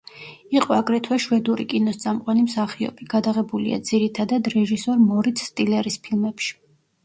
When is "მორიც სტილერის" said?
5.07-6.03